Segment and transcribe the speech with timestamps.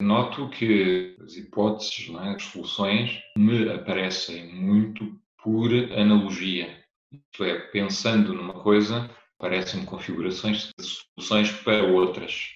[0.00, 2.34] Noto que as hipóteses, é?
[2.34, 6.84] as soluções, me aparecem muito por analogia.
[7.12, 12.50] Isto é, pensando numa coisa, parecem configurações de soluções para outras.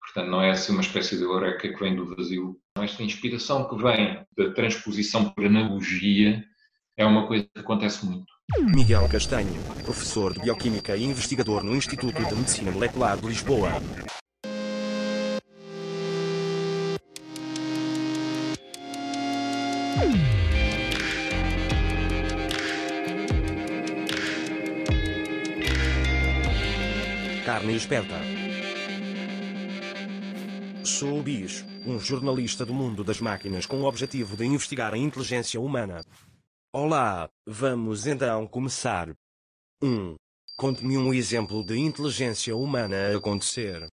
[0.00, 2.56] Portanto, não é assim uma espécie de eureka que vem do vazio.
[2.78, 6.44] Esta inspiração que vem da transposição por analogia
[6.96, 8.32] é uma coisa que acontece muito.
[8.74, 13.70] Miguel Castanho, professor de Bioquímica e investigador no Instituto de Medicina Molecular de Lisboa.
[27.44, 28.20] Carne esperta.
[30.84, 34.98] Sou o Bis, um jornalista do mundo das máquinas com o objetivo de investigar a
[34.98, 36.02] inteligência humana.
[36.74, 39.10] Olá, vamos então começar.
[39.82, 39.86] 1.
[39.86, 40.16] Um,
[40.56, 43.88] Conte-me um exemplo de inteligência humana a acontecer.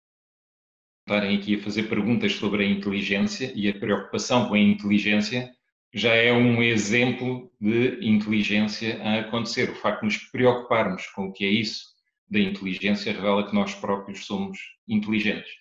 [1.08, 5.52] Estarem aqui a fazer perguntas sobre a inteligência e a preocupação com a inteligência
[5.94, 9.70] já é um exemplo de inteligência a acontecer.
[9.70, 11.86] O facto de nos preocuparmos com o que é isso
[12.30, 15.52] da inteligência revela que nós próprios somos inteligentes.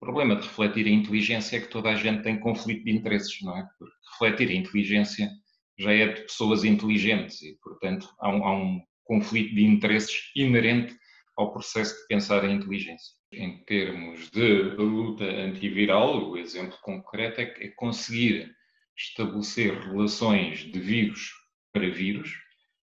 [0.00, 3.40] O problema de refletir a inteligência é que toda a gente tem conflito de interesses,
[3.40, 3.66] não é?
[3.78, 5.30] Porque refletir a inteligência
[5.78, 10.94] já é de pessoas inteligentes e, portanto, há um, há um conflito de interesses inerente
[11.36, 13.14] ao processo de pensar a inteligência.
[13.32, 18.54] Em termos de luta antiviral, o exemplo concreto é, é conseguir
[18.96, 21.32] estabelecer relações de vírus
[21.72, 22.32] para vírus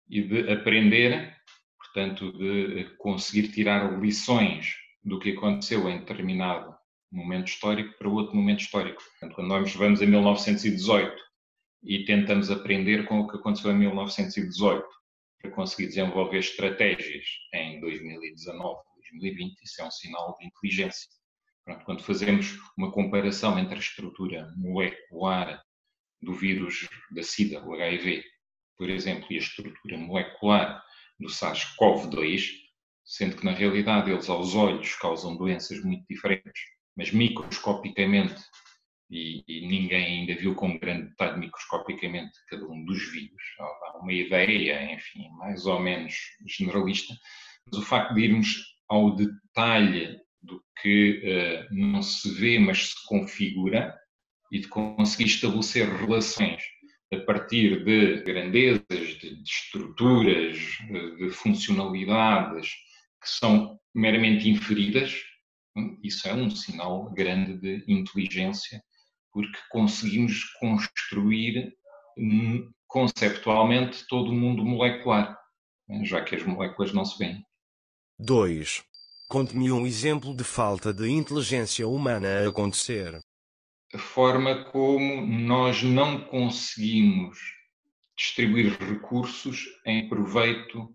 [0.08, 1.36] e de aprender,
[1.78, 6.74] portanto, de conseguir tirar lições do que aconteceu em determinado
[7.12, 9.02] momento histórico para outro momento histórico.
[9.02, 11.16] Portanto, quando nós vamos a 1918
[11.82, 14.86] e tentamos aprender com o que aconteceu em 1918
[15.40, 21.08] para conseguir desenvolver estratégias em 2019, 2020, isso é um sinal de inteligência.
[21.64, 25.62] Pronto, quando fazemos uma comparação entre a estrutura molecular
[26.22, 28.22] do vírus da SIDA, o HIV,
[28.76, 30.82] por exemplo, e a estrutura molecular
[31.18, 32.50] do SARS-CoV-2,
[33.04, 36.62] sendo que na realidade eles aos olhos causam doenças muito diferentes,
[36.96, 38.40] mas microscopicamente,
[39.10, 44.12] e, e ninguém ainda viu com grande detalhe microscopicamente cada um dos vírus, há uma
[44.12, 46.14] ideia, enfim, mais ou menos
[46.46, 47.14] generalista,
[47.66, 53.06] mas o facto de irmos ao detalhe do que uh, não se vê, mas se
[53.06, 53.99] configura,
[54.50, 56.62] e de conseguir estabelecer relações
[57.12, 62.70] a partir de grandezas, de, estruturas, de, de funcionalidades
[63.20, 65.14] que são meramente inferidas,
[65.76, 68.82] hum, isso é um sinal grande de inteligência,
[69.32, 71.74] porque conseguimos construir
[72.16, 75.36] hum, conceptualmente todo o mundo molecular,
[75.88, 77.44] né, já que as moléculas não se veem.
[78.18, 78.84] 2.
[79.28, 83.20] Conte-me um exemplo de falta de inteligência humana a acontecer
[83.92, 87.38] a forma como nós não conseguimos
[88.16, 90.94] distribuir recursos em proveito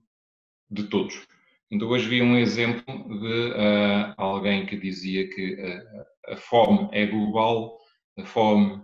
[0.70, 1.28] de todos.
[1.70, 2.86] Então, hoje vi um exemplo
[3.20, 7.78] de uh, alguém que dizia que uh, a fome é global,
[8.18, 8.82] a fome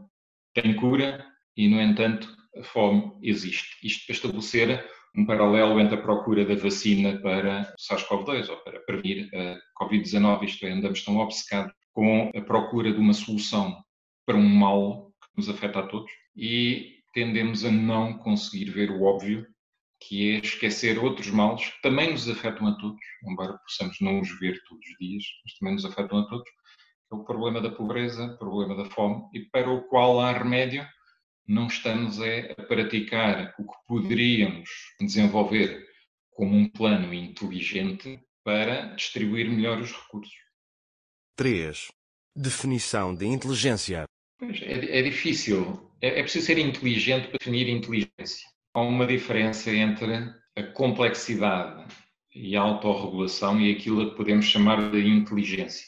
[0.53, 2.27] tem cura e, no entanto,
[2.57, 3.77] a fome existe.
[3.85, 8.79] Isto para estabelecer um paralelo entre a procura da vacina para o SARS-CoV-2 ou para
[8.81, 13.77] prevenir a Covid-19, isto é, andamos tão obcecados com a procura de uma solução
[14.25, 19.03] para um mal que nos afeta a todos e tendemos a não conseguir ver o
[19.03, 19.45] óbvio,
[19.99, 24.39] que é esquecer outros males que também nos afetam a todos, embora possamos não os
[24.39, 26.49] ver todos os dias, mas também nos afetam a todos,
[27.11, 30.87] é o problema da pobreza, o problema da fome, e para o qual há remédio,
[31.47, 35.85] não estamos a praticar o que poderíamos desenvolver
[36.31, 40.33] como um plano inteligente para distribuir melhor os recursos.
[41.35, 41.91] 3.
[42.35, 44.05] Definição de inteligência.
[44.41, 45.91] É, é difícil.
[46.01, 48.47] É, é preciso ser inteligente para definir inteligência.
[48.73, 51.93] Há uma diferença entre a complexidade
[52.33, 55.85] e a autorregulação e aquilo que podemos chamar de inteligência.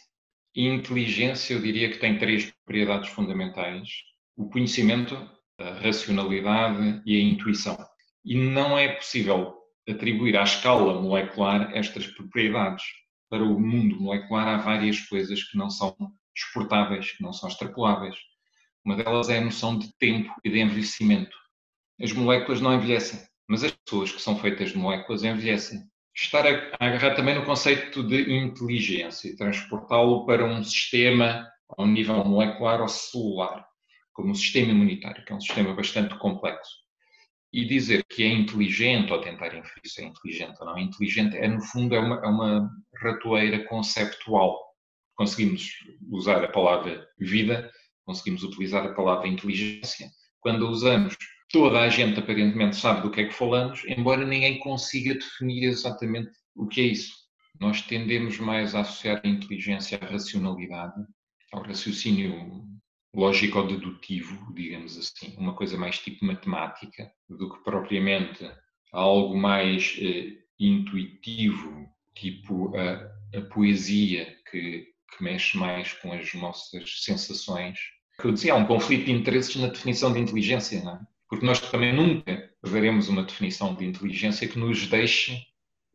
[0.54, 3.90] inteligência, eu diria que tem três propriedades fundamentais:
[4.36, 5.16] o conhecimento,
[5.57, 7.78] a racionalidade e a intuição.
[8.25, 9.56] E não é possível
[9.88, 12.84] atribuir à escala molecular estas propriedades.
[13.30, 15.96] Para o mundo molecular há várias coisas que não são
[16.35, 18.15] exportáveis, que não são extrapoláveis.
[18.85, 21.35] Uma delas é a noção de tempo e de envelhecimento.
[22.01, 25.80] As moléculas não envelhecem, mas as pessoas que são feitas de moléculas envelhecem.
[26.15, 32.24] Estar a agarrar também no conceito de inteligência e transportá-lo para um sistema ao nível
[32.24, 33.65] molecular ou celular,
[34.13, 36.83] como o sistema imunitário, que é um sistema bastante complexo.
[37.51, 41.38] E dizer que é inteligente, ou tentar inferir se é inteligente ou não é inteligente,
[41.38, 42.69] é no fundo é uma, é uma
[43.01, 44.73] ratoeira conceptual
[45.15, 45.69] conseguimos
[46.10, 47.71] usar a palavra vida
[48.06, 50.10] conseguimos utilizar a palavra inteligência.
[50.39, 51.15] Quando a usamos,
[51.51, 56.31] toda a gente aparentemente sabe do que é que falamos, embora ninguém consiga definir exatamente
[56.56, 57.13] o que é isso.
[57.60, 61.01] Nós tendemos mais a associar a inteligência à racionalidade,
[61.51, 62.63] ao raciocínio
[63.15, 68.50] lógico-dedutivo, digamos assim, uma coisa mais tipo matemática, do que propriamente
[68.92, 77.04] algo mais eh, intuitivo, tipo a, a poesia, que, que, mexe mais com as nossas
[77.04, 77.80] sensações.
[78.24, 81.00] Eu dizia, há um conflito de interesses na definição de inteligência, não é?
[81.30, 85.38] Porque nós também nunca veremos uma definição de inteligência que nos deixe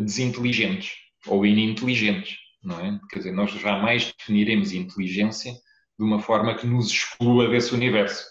[0.00, 0.92] desinteligentes
[1.26, 3.00] ou ininteligentes, não é?
[3.10, 8.24] Quer dizer, nós jamais definiremos inteligência de uma forma que nos exclua desse universo.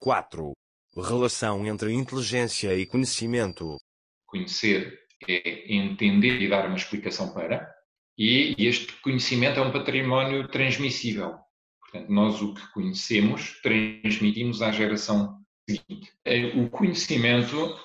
[0.00, 0.52] 4.
[0.96, 3.76] Relação entre inteligência e conhecimento.
[4.26, 4.98] Conhecer
[5.28, 7.75] é entender e dar uma explicação para,
[8.18, 11.36] e este conhecimento é um património transmissível.
[11.80, 16.12] Portanto, nós o que conhecemos transmitimos à geração seguinte.
[16.24, 17.78] É, o conhecimento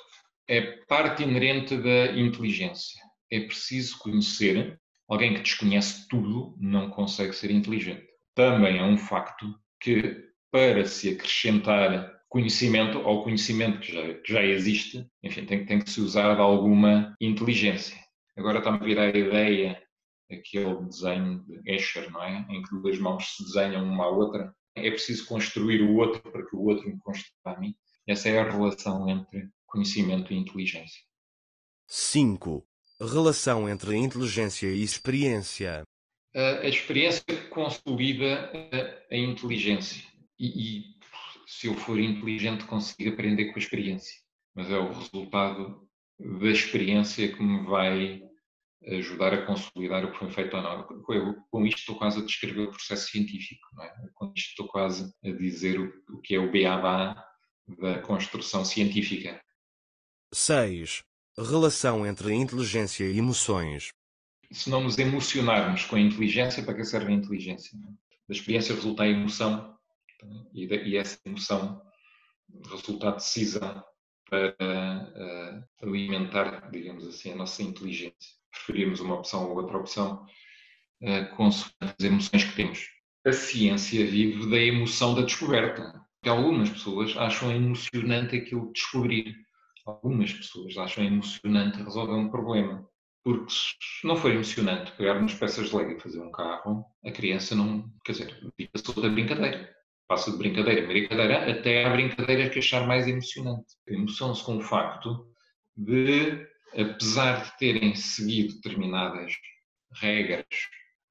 [0.48, 3.02] é parte inerente da inteligência.
[3.30, 4.80] É preciso conhecer.
[5.10, 8.08] Alguém que desconhece tudo não consegue ser inteligente.
[8.34, 14.44] Também é um facto que, para se acrescentar conhecimento ao conhecimento que já, que já
[14.46, 17.98] existe, enfim, tem, tem que se usar alguma inteligência.
[18.38, 19.82] Agora está-me a vir a ideia
[20.34, 22.46] aquele desenho de Escher, não é?
[22.50, 24.54] Em que duas mãos se desenham uma à outra.
[24.76, 27.76] É preciso construir o outro para que o outro me construa a mim.
[28.08, 31.02] Essa é a relação entre conhecimento e inteligência.
[31.88, 32.66] 5.
[33.00, 35.84] Relação entre inteligência e experiência.
[36.34, 38.52] A, experiência consolida
[39.12, 40.02] a, a inteligência.
[40.40, 40.48] E,
[40.80, 40.84] e
[41.46, 44.16] se eu for inteligente, consigo aprender com a experiência.
[44.56, 45.88] Mas é o resultado
[46.20, 48.22] da experiência que me vai
[48.88, 50.88] ajudar a consolidar o que foi feito ou não.
[51.10, 53.94] Eu, com isto estou quase a descrever o processo científico, não é?
[54.14, 57.24] com isto estou quase a dizer o, o que é o beabá
[57.80, 59.42] da construção científica.
[60.34, 61.04] 6.
[61.38, 63.90] Relação entre inteligência e emoções.
[64.52, 67.78] Se não nos emocionarmos com a inteligência, para que serve a inteligência?
[67.78, 67.92] Não?
[68.28, 69.78] Da experiência resulta a emoção
[70.54, 71.82] e, de, e essa emoção
[72.70, 73.84] resulta a decisão
[74.30, 80.26] para uh, alimentar, digamos assim, a nossa inteligência preferirmos uma opção ou outra opção,
[81.02, 82.88] uh, consoante as emoções que temos.
[83.26, 86.02] A ciência vive da emoção da descoberta.
[86.26, 89.36] Algumas pessoas acham emocionante aquilo de descobrir.
[89.86, 92.88] Algumas pessoas acham emocionante resolver um problema.
[93.24, 97.12] Porque se não for emocionante pegar umas peças de Lego e fazer um carro, a
[97.12, 97.88] criança não.
[98.04, 99.70] Quer dizer, fica da brincadeira.
[100.08, 103.76] Passa de brincadeira em brincadeira até a brincadeira que achar mais emocionante.
[103.88, 105.28] Emoção-se com o facto
[105.78, 106.46] de
[106.78, 109.34] apesar de terem seguido determinadas
[109.94, 110.46] regras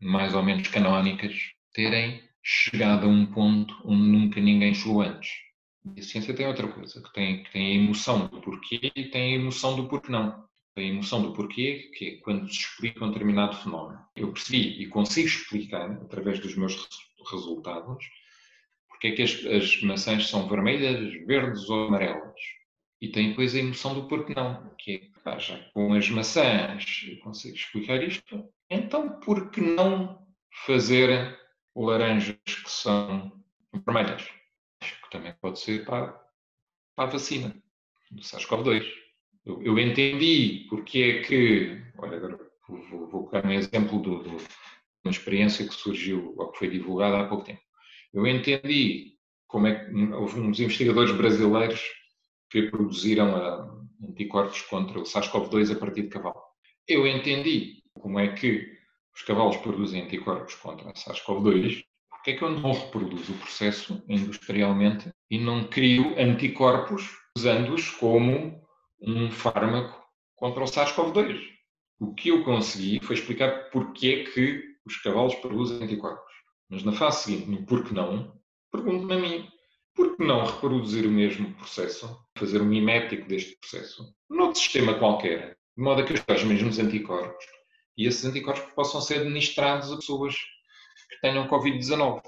[0.00, 1.34] mais ou menos canónicas,
[1.74, 5.30] terem chegado a um ponto onde nunca ninguém chegou antes.
[5.94, 9.04] E a ciência tem outra coisa, que tem, que tem a emoção do porquê e
[9.06, 10.48] tem a emoção do porquê não.
[10.74, 14.00] Tem a emoção do porquê, que é quando se explica um determinado fenómeno.
[14.14, 16.88] Eu percebi e consigo explicar, através dos meus
[17.30, 18.04] resultados,
[18.88, 22.40] porque é que as, as maçãs são vermelhas, verdes ou amarelas.
[23.00, 27.19] E tem depois a emoção do porquê não, que é já com as maçãs eu
[27.19, 30.26] consigo explicar isto, então por que não
[30.67, 31.38] fazer
[31.75, 33.32] laranjas que são
[33.72, 34.28] vermelhas?
[34.82, 36.12] Acho que também pode ser para,
[36.97, 37.54] para a vacina
[38.11, 38.87] do SARS-CoV-2.
[39.44, 44.09] Eu, eu, entendi porque é que, olha, agora vou, vou um exemplo de
[45.04, 47.61] uma experiência que surgiu ou que foi divulgada há pouco tempo.
[48.12, 49.16] Eu entendi
[49.47, 51.80] como é que houve uns investigadores brasileiros
[52.50, 56.40] que produziram a, anticorpos contra o SARS-CoV-2 a partir de cavalo.
[56.87, 58.78] Eu entendi como é que
[59.14, 64.02] os cavalos produzem anticorpos contra o SARS-CoV-2, porque é que eu não reproduzo o processo
[64.09, 68.61] industrialmente e não crio anticorpos usando-os como
[69.00, 70.02] um fármaco
[70.37, 71.40] contra o SARS-CoV-2?
[71.99, 76.33] O que eu consegui foi explicar porque é que os cavalos produzem anticorpos.
[76.69, 78.33] Mas na fase seguinte, no porquê não,
[78.71, 79.49] pergunto-me a mim,
[79.94, 85.56] por que não reproduzir o mesmo processo, fazer um mimético deste processo, noutro sistema qualquer,
[85.76, 87.44] de modo a que os mesmos anticorpos
[88.00, 92.23] e esses anticorpos possam ser administrados a pessoas que tenham Covid-19.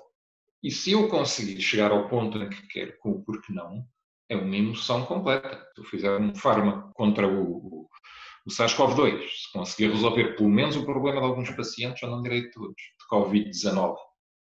[0.63, 3.83] E se eu conseguir chegar ao ponto em que quero, com o porquê não,
[4.29, 5.67] é uma emoção completa.
[5.75, 7.89] Se eu fizer um fármaco contra o, o,
[8.47, 12.43] o SARS-CoV-2, se conseguir resolver pelo menos o problema de alguns pacientes, já não direi
[12.43, 13.97] de todos, de Covid-19.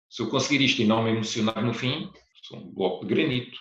[0.08, 2.10] Se eu conseguir isto e não me emocionar no fim,
[2.52, 3.58] Um bloco de granito.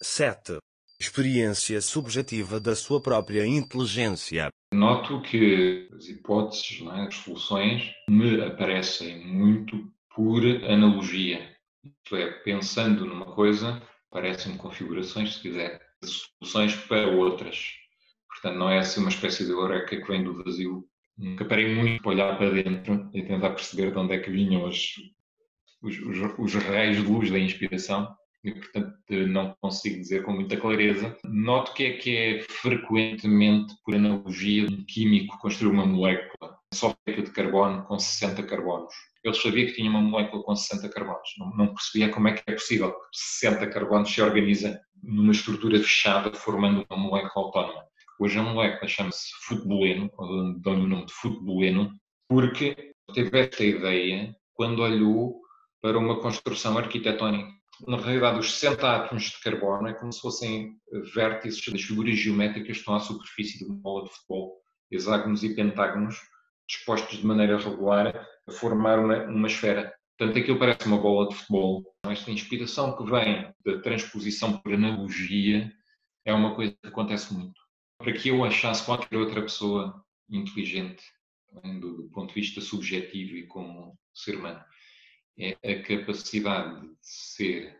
[0.00, 0.58] 7.
[1.00, 4.50] Experiência subjetiva da sua própria inteligência.
[4.72, 11.56] Noto que as hipóteses, é, as soluções, me aparecem muito por analogia.
[11.84, 13.80] Isto é, pensando numa coisa,
[14.10, 17.74] parecem configurações, se quiser, soluções para outras.
[18.28, 20.84] Portanto, não é assim uma espécie de eureka que vem do vazio.
[21.16, 24.64] Nunca parei muito para olhar para dentro e tentar perceber de onde é que vinham
[24.64, 24.94] os,
[25.82, 28.08] os, os, os raios de luz da inspiração
[28.44, 31.16] e, portanto, não consigo dizer com muita clareza.
[31.24, 37.22] Noto que é que é frequentemente, por analogia, um químico construir uma molécula só feita
[37.22, 38.94] de carbono com 60 carbonos.
[39.24, 42.42] Eu sabia que tinha uma molécula com 60 carbonos, não, não percebia como é que
[42.46, 47.84] é possível que 60 carbonos se organizem numa estrutura fechada, formando uma molécula autónoma.
[48.20, 50.10] Hoje a molécula chama-se futeboleno,
[50.60, 51.92] dou-lhe o nome de futeboleno,
[52.28, 55.40] porque teve esta ideia quando olhou
[55.80, 57.50] para uma construção arquitetónica.
[57.86, 60.76] Na realidade, os 60 átomos de carbono é como se fossem
[61.14, 65.54] vértices das figuras geométricas que estão à superfície de uma bola de futebol, hexágonos e
[65.54, 66.16] pentágonos,
[66.68, 69.94] dispostos de maneira regular a formar uma, uma esfera.
[70.18, 71.84] Portanto, aquilo parece uma bola de futebol.
[72.04, 75.72] Esta inspiração que vem da transposição por analogia
[76.24, 77.60] é uma coisa que acontece muito.
[77.98, 81.02] Para que eu achasse qualquer outra pessoa inteligente,
[81.80, 84.60] do ponto de vista subjetivo e como ser humano,
[85.38, 87.78] é a capacidade de ser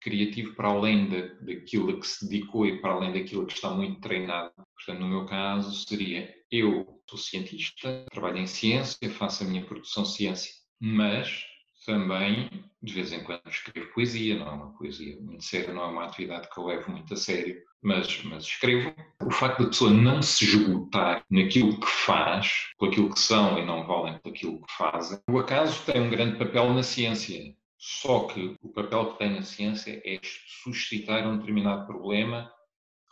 [0.00, 3.70] criativo para além da, daquilo a que se dedicou e para além daquilo que está
[3.70, 4.52] muito treinado.
[4.74, 10.04] Portanto, no meu caso, seria eu sou cientista, trabalho em ciência, faço a minha produção
[10.04, 11.44] de ciência, mas
[11.86, 12.50] também,
[12.82, 16.04] de vez em quando, escrevo poesia, não é uma poesia muito séria, não é uma
[16.04, 18.92] atividade que eu levo muito a sério, mas, mas escrevo.
[19.24, 23.64] O facto da pessoa não se esgotar naquilo que faz, por aquilo que são e
[23.64, 27.54] não valem por aquilo que fazem, o acaso tem um grande papel na ciência.
[27.78, 30.18] Só que o papel que tem na ciência é
[30.64, 32.50] suscitar um determinado problema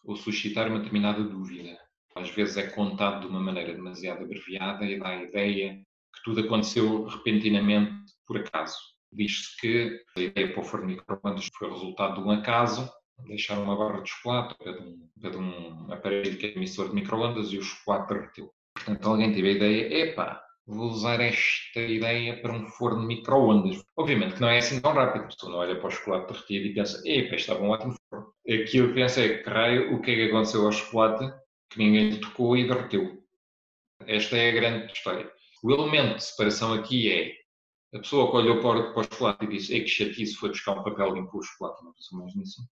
[0.05, 1.79] ou suscitar uma determinada dúvida.
[2.17, 5.81] Às vezes é contado de uma maneira demasiado abreviada e dá a ideia
[6.15, 8.77] que tudo aconteceu repentinamente por acaso.
[9.13, 12.91] Diz-se que a ideia para o forno microondas foi resultado de um acaso,
[13.27, 17.53] deixar uma barra de chocolate para um, para um aparelho que é emissor de microondas
[17.53, 18.53] e o chocolate derreteu.
[18.75, 23.83] Portanto, alguém teve a ideia, epá, vou usar esta ideia para um forno de microondas.
[23.97, 26.67] Obviamente que não é assim tão rápido, a pessoa não olha para o chocolate derretido
[26.67, 28.33] e pensa, epá, estava um ótimo forno.
[28.49, 31.33] Aquilo que pensa é, que o que é que aconteceu ao chocolate
[31.71, 33.23] que ninguém lhe tocou e derreteu.
[34.07, 35.31] Esta é a grande história.
[35.63, 37.33] O elemento de separação aqui é
[37.95, 40.83] a pessoa que olhou para, o chocolate e disse Ei, que chatice, foi buscar um
[40.83, 42.69] papel limpo o chocolate, não pensou mais nisso.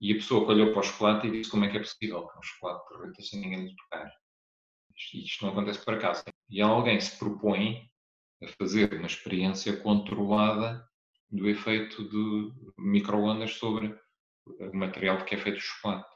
[0.00, 2.26] E a pessoa que olhou para o chocolate e disse como é que é possível
[2.26, 4.10] que um chocolate derreta sem ninguém lhe tocar.
[4.96, 6.24] Isto, isto não acontece por acaso.
[6.48, 7.90] E alguém se propõe
[8.42, 10.82] a fazer uma experiência controlada
[11.30, 13.94] do efeito de microondas sobre
[14.46, 16.08] o material que é feito o chocolate.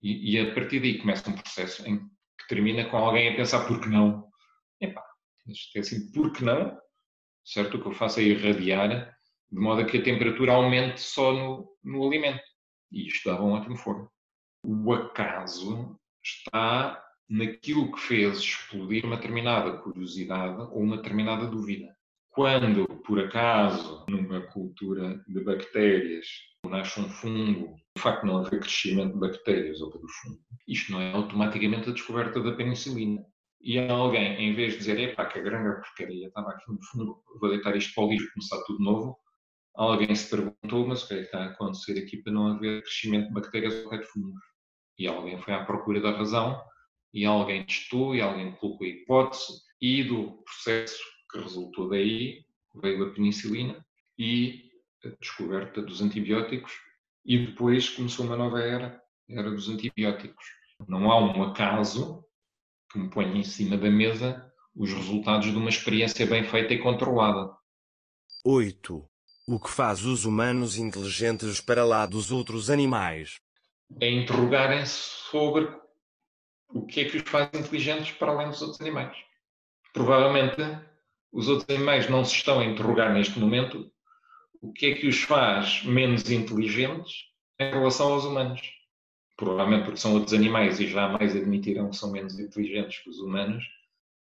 [0.00, 3.66] E, e, a partir daí começa um processo em que termina com alguém a pensar
[3.66, 4.28] por que não.
[4.80, 5.04] Epá,
[5.48, 6.80] isto é assim, por que não?
[7.44, 7.76] Certo?
[7.76, 9.16] O que eu faço é irradiar
[9.50, 12.42] de modo a que a temperatura aumente só no, no alimento.
[12.90, 14.10] E isto dava um ótimo forno.
[14.64, 21.94] O acaso está naquilo que fez explodir uma determinada curiosidade ou uma determinada dúvida.
[22.30, 26.26] Quando, por acaso, numa cultura de bactérias,
[26.66, 30.92] nasce um fungo, o facto de não haver crescimento de bactérias ou do fungo, isto
[30.92, 33.22] não é automaticamente a descoberta da penicilina.
[33.62, 37.22] E alguém, em vez de dizer, epá, que a grande porcaria estava aqui no fundo,
[37.40, 39.16] vou deitar isto para o lixo começar tudo novo,
[39.74, 42.82] alguém se perguntou, mas o que é que está a acontecer aqui para não haver
[42.82, 44.42] crescimento de bactérias ou de fungos?
[44.98, 46.60] E alguém foi à procura da razão,
[47.14, 53.04] e alguém testou, e alguém colocou a hipótese, e do processo que resultou daí veio
[53.04, 53.84] a penicilina,
[54.18, 54.70] e
[55.04, 56.72] a descoberta dos antibióticos
[57.24, 60.44] e depois começou uma nova era, era dos antibióticos.
[60.88, 62.24] Não há um acaso
[62.92, 66.78] que me ponha em cima da mesa os resultados de uma experiência bem feita e
[66.78, 67.50] controlada.
[68.44, 69.08] 8.
[69.48, 73.40] O que faz os humanos inteligentes para lá dos outros animais?
[74.00, 74.94] É interrogarem-se
[75.30, 75.68] sobre
[76.68, 79.16] o que é que os faz inteligentes para além dos outros animais.
[79.92, 80.56] Provavelmente
[81.30, 83.90] os outros animais não se estão a interrogar neste momento
[84.60, 87.24] o que é que os faz menos inteligentes
[87.58, 88.60] em relação aos humanos.
[89.42, 93.64] Provavelmente porque são outros animais e jamais admitirão que são menos inteligentes que os humanos,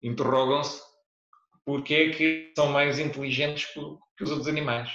[0.03, 0.79] interrogam-se
[1.65, 4.91] porque é que são mais inteligentes que os outros animais.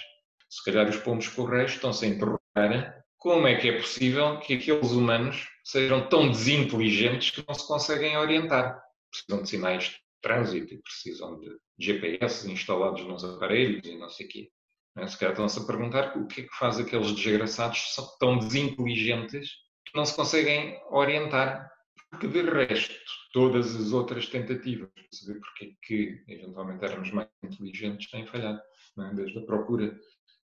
[0.48, 4.92] Se calhar os pombos correios estão-se a interrogar como é que é possível que aqueles
[4.92, 8.80] humanos sejam tão desinteligentes que não se conseguem orientar.
[9.10, 11.50] Precisam de sinais de trânsito e precisam de
[11.80, 14.50] GPS instalados nos aparelhos e não sei o quê.
[14.94, 15.04] Né?
[15.08, 19.50] Se calhar estão-se a perguntar o que é que faz aqueles desgraçados tão desinteligentes
[19.84, 21.70] que não se conseguem orientar.
[22.10, 22.94] Porque de resto,
[23.32, 28.60] todas as outras tentativas para saber porque é que eventualmente éramos mais inteligentes têm falhado.
[28.98, 29.14] É?
[29.14, 29.98] Desde a procura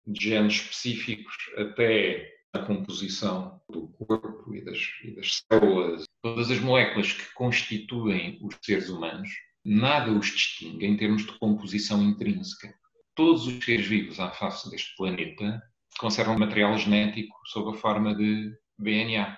[0.08, 6.60] de genes específicos até a composição do corpo e das, e das células, todas as
[6.60, 9.30] moléculas que constituem os seres humanos,
[9.64, 12.74] nada os distingue em termos de composição intrínseca.
[13.16, 15.62] Todos os seres vivos à face deste planeta
[16.00, 19.38] conservam material genético sob a forma de DNA.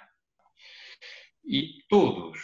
[1.46, 2.40] E todos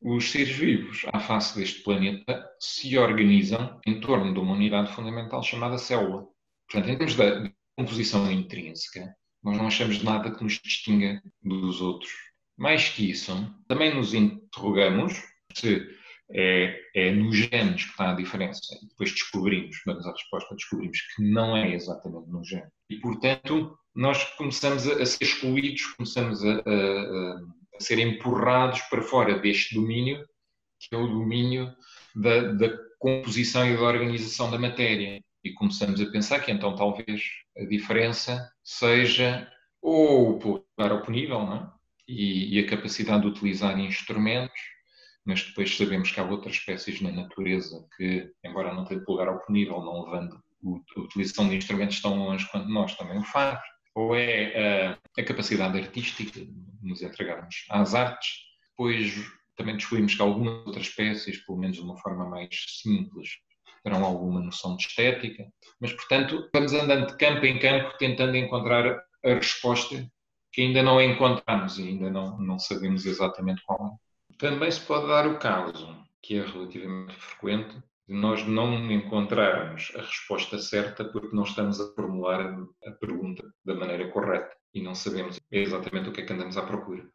[0.00, 5.42] os seres vivos à face deste planeta se organizam em torno de uma unidade fundamental
[5.42, 6.26] chamada célula.
[6.68, 12.10] Portanto, em termos de composição intrínseca, nós não achamos nada que nos distinga dos outros.
[12.56, 13.32] Mais que isso,
[13.68, 15.14] também nos interrogamos
[15.54, 15.86] se
[16.30, 18.60] é, é nos genes que está a diferença.
[18.82, 22.70] E depois descobrimos, damos a resposta, descobrimos que não é exatamente no gene.
[22.88, 27.40] E, portanto, nós começamos a, ser excluídos, começamos a, a,
[27.76, 30.24] a, ser empurrados para fora deste domínio,
[30.78, 31.72] que é o domínio
[32.14, 35.22] da, da composição e da organização da matéria.
[35.44, 37.22] E começamos a pensar que então talvez
[37.56, 41.70] a diferença seja ou o polegar oponível não é?
[42.08, 44.60] e, e a capacidade de utilizar instrumentos,
[45.24, 49.80] mas depois sabemos que há outras espécies na natureza que, embora não tenham polegar oponível,
[49.80, 50.40] não levando
[50.96, 53.60] a utilização de instrumentos tão longe quanto nós, também o faz
[53.94, 56.50] ou é a, a capacidade artística de
[56.82, 58.30] nos entregarmos às artes.
[58.70, 59.12] Depois
[59.56, 62.48] também descobrimos que algumas outras espécies, pelo menos de uma forma mais
[62.82, 63.28] simples,
[63.82, 65.46] terão alguma noção de estética.
[65.80, 70.06] Mas, portanto, vamos andando de campo em campo tentando encontrar a resposta
[70.52, 74.36] que ainda não encontramos e ainda não, não sabemos exatamente qual é.
[74.36, 80.02] Também se pode dar o caso, que é relativamente frequente, de nós não encontrarmos a
[80.02, 85.40] resposta certa porque não estamos a formular a pergunta da maneira correta e não sabemos
[85.50, 87.08] exatamente o que é que andamos à procura.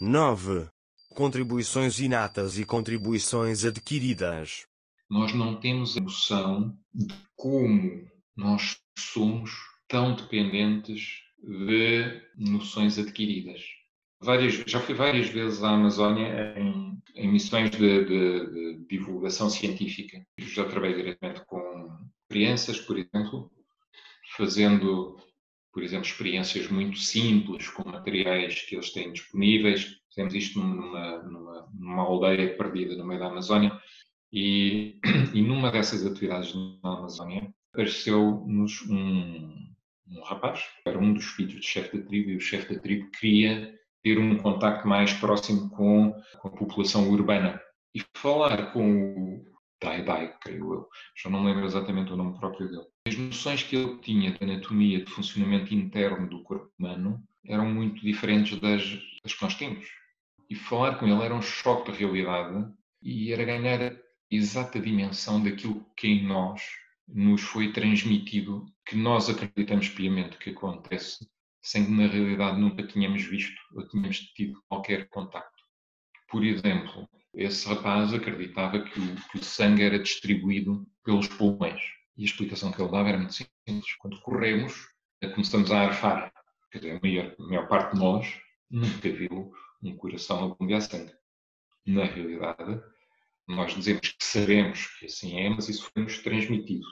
[0.00, 0.70] 9.
[1.14, 4.66] Contribuições inatas e contribuições adquiridas.
[5.10, 9.50] Nós não temos a noção de como nós somos
[9.86, 13.60] tão dependentes de noções adquiridas.
[14.20, 20.20] Várias, já fui várias vezes à Amazónia em, em missões de, de, de, divulgação científica.
[20.38, 21.88] Já trabalhei diretamente com
[22.28, 23.50] crianças, por exemplo,
[24.36, 25.16] fazendo,
[25.72, 30.00] por exemplo, experiências muito simples com materiais que eles têm disponíveis.
[30.08, 33.80] Fizemos isto numa, numa, numa aldeia perdida no meio da Amazónia
[34.32, 34.98] e,
[35.32, 39.72] e numa dessas atividades na Amazónia apareceu-nos um,
[40.08, 43.08] um rapaz, era um dos filhos do chefe da tribo, e o chefe da tribo
[43.12, 47.60] queria ter um contacto mais próximo com, com a população urbana.
[47.94, 49.44] E falar com o
[49.80, 52.86] Dai Dai, creio eu, já não lembro exatamente o nome próprio dele.
[53.06, 58.02] As noções que ele tinha de anatomia, de funcionamento interno do corpo humano, eram muito
[58.02, 58.82] diferentes das,
[59.22, 59.86] das que nós temos.
[60.50, 62.66] E falar com ele era um choque de realidade
[63.02, 63.96] e era ganhar a
[64.30, 66.62] exata dimensão daquilo que em nós
[67.06, 71.26] nos foi transmitido, que nós acreditamos piamente que acontece
[71.62, 75.62] sem que na realidade nunca tínhamos visto ou tínhamos tido qualquer contacto.
[76.28, 81.80] Por exemplo, esse rapaz acreditava que o, que o sangue era distribuído pelos pulmões.
[82.16, 83.94] E a explicação que ele dava era muito simples.
[83.98, 84.88] Quando corremos,
[85.34, 86.32] começamos a arfar.
[86.70, 88.40] Quer dizer, a maior, a maior parte de nós
[88.70, 91.12] nunca viu um coração a bombear sangue.
[91.86, 92.82] Na realidade,
[93.46, 96.86] nós dizemos que sabemos que assim é, mas isso foi-nos transmitido.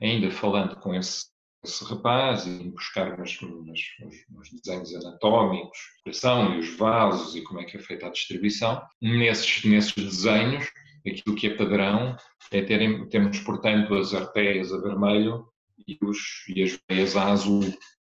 [0.00, 1.29] Ainda falando com esse
[1.62, 3.80] esse rapaz e buscar umas, umas,
[4.30, 8.82] uns, desenhos anatómicos, coração e os vasos e como é que é feita a distribuição.
[9.00, 10.70] Nesses, nesses desenhos,
[11.06, 12.16] aquilo que é padrão
[12.50, 15.46] é terem, termos, portanto, as artérias a vermelho
[15.86, 16.18] e, os,
[16.48, 17.62] e as veias a azul.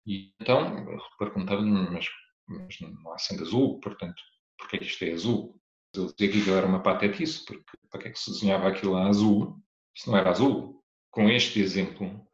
[0.06, 0.86] E então,
[1.18, 2.06] perguntava-me, mas,
[2.46, 4.22] mas não há sangue azul, portanto,
[4.58, 5.60] porquê que isto é azul?
[5.94, 8.96] Ele dizia que aquilo era uma patetice, porque para que é que se desenhava aquilo
[8.96, 9.58] a azul,
[9.96, 10.80] se não era azul?
[11.10, 12.24] Com este exemplo,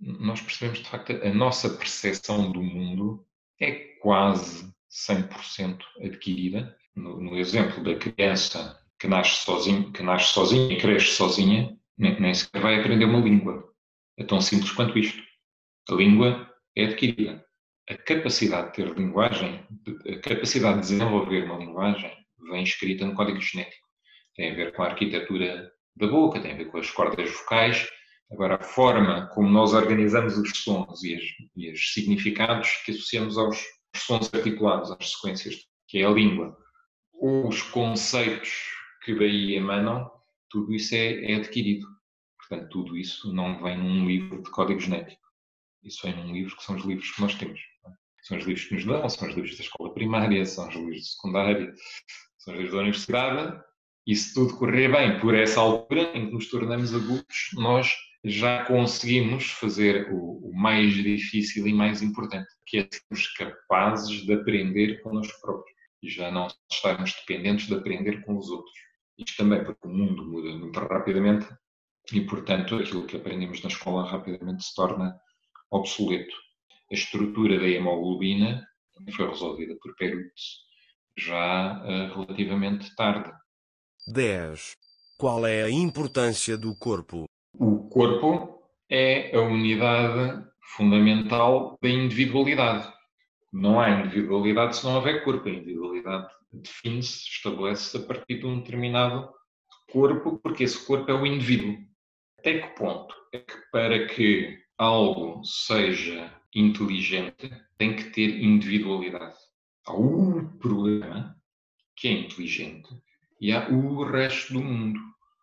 [0.00, 3.24] nós percebemos de facto a nossa percepção do mundo
[3.60, 6.76] é quase 100% adquirida.
[6.96, 12.18] No, no, exemplo da criança que nasce sozinha, que nasce sozinha e cresce sozinha, nem,
[12.20, 13.72] nem sequer vai aprender uma língua.
[14.18, 15.22] É tão simples quanto isto.
[15.88, 17.44] A língua é adquirida.
[17.88, 19.64] A capacidade de ter linguagem,
[20.06, 22.12] a capacidade de desenvolver uma linguagem,
[22.50, 23.86] vem escrita no código genético.
[24.34, 27.88] Tem a ver com a arquitetura da boca, tem a ver com as cordas vocais,
[28.30, 31.18] Agora, a forma como nós organizamos os sons e,
[31.56, 33.60] e os significados que associamos aos
[33.96, 35.56] sons articulados, às sequências,
[35.88, 36.56] que é a língua,
[37.12, 38.50] os conceitos
[39.04, 40.08] que daí emanam,
[40.48, 41.86] tudo isso é, é adquirido.
[42.38, 45.20] Portanto, tudo isso não vem num livro de código genético.
[45.82, 47.60] Isso vem num livro que são os livros que nós temos.
[47.86, 47.90] É?
[48.22, 50.96] São os livros que nos dão, são os livros da escola primária, são os livros
[50.96, 51.74] de secundária,
[52.38, 53.60] são os livros da universidade.
[54.06, 57.92] E se tudo correr bem por essa altura em que nos tornamos adultos, nós
[58.24, 64.32] já conseguimos fazer o, o mais difícil e mais importante, que é sermos capazes de
[64.32, 68.78] aprender connosco próprios e já não estarmos dependentes de aprender com os outros.
[69.18, 71.48] Isto também porque o mundo muda muito rapidamente
[72.12, 75.18] e, portanto, aquilo que aprendemos na escola rapidamente se torna
[75.70, 76.34] obsoleto.
[76.90, 78.66] A estrutura da hemoglobina
[79.14, 80.70] foi resolvida por Perutz
[81.16, 83.30] já uh, relativamente tarde.
[84.06, 84.76] 10.
[85.18, 87.26] Qual é a importância do corpo?
[87.54, 92.90] O corpo é a unidade fundamental da individualidade.
[93.52, 95.48] Não há individualidade se não houver corpo.
[95.48, 99.28] A individualidade define-se, estabelece-se a partir de um determinado
[99.92, 101.76] corpo, porque esse corpo é o indivíduo.
[102.38, 109.36] Até que ponto é que para que algo seja inteligente tem que ter individualidade?
[109.86, 111.36] Há um problema
[111.96, 112.88] que é inteligente
[113.40, 115.00] e há o resto do mundo,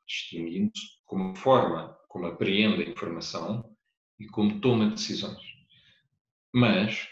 [0.07, 3.75] distinguindo-se como forma como apreende a informação
[4.19, 5.41] e como toma decisões.
[6.53, 7.07] Mas,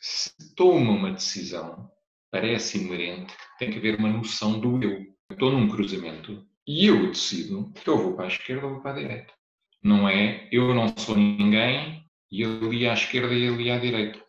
[0.00, 1.90] se toma uma decisão,
[2.30, 5.06] parece inerente que tem que haver uma noção do eu.
[5.30, 8.92] Estou num cruzamento e eu decido que eu vou para a esquerda ou vou para
[8.92, 9.34] a direita.
[9.82, 14.22] Não é eu não sou ninguém e ali à esquerda e ali à direita.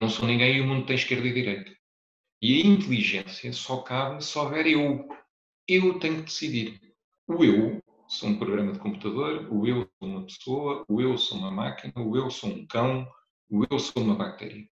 [0.00, 1.76] Não sou ninguém e o mundo tem esquerda e direita.
[2.42, 5.08] E a inteligência só cabe se houver eu.
[5.66, 6.80] Eu tenho que decidir.
[7.26, 11.38] O eu sou um programa de computador, o eu sou uma pessoa, o eu sou
[11.38, 13.06] uma máquina, o eu sou um cão,
[13.50, 14.66] o eu sou uma bactéria.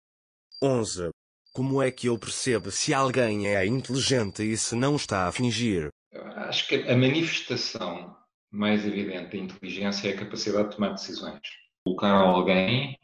[0.62, 1.10] 11.
[1.52, 5.88] Como é que eu percebo se alguém é inteligente e se não está a fingir?
[6.36, 8.16] Acho que a manifestação
[8.50, 11.40] mais evidente da inteligência é a capacidade de tomar decisões.
[11.84, 12.98] Colocar alguém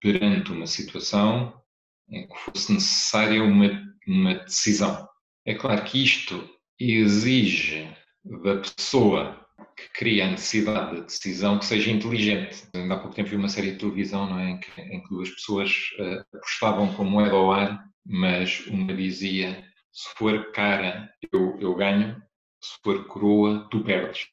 [0.00, 1.60] perante uma situação
[2.08, 5.08] em que fosse necessária uma, uma decisão.
[5.44, 7.88] É claro que isto exige
[8.24, 9.42] da pessoa
[9.76, 12.68] que cria a necessidade de decisão que seja inteligente.
[12.74, 14.50] Ainda há pouco tempo vi uma série de televisão não é?
[14.50, 19.64] em, que, em que duas pessoas uh, apostavam com moeda ao ar, mas uma dizia:
[19.92, 22.22] se for cara, eu, eu ganho,
[22.60, 24.26] se for coroa, tu perdes.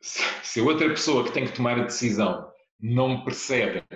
[0.00, 3.94] Se, se a outra pessoa que tem que tomar a decisão não percebe é?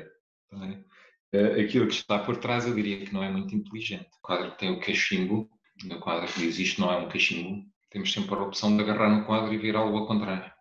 [1.37, 4.09] uh, aquilo que está por trás, eu diria que não é muito inteligente.
[4.19, 5.49] O quadro tem o cachimbo,
[5.85, 9.09] no quadro que diz isto não é um cachimbo, temos sempre a opção de agarrar
[9.09, 10.53] no quadro e virá-lo ao contrário.